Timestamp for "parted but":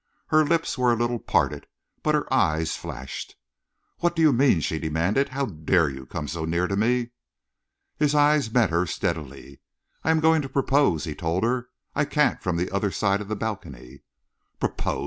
1.19-2.15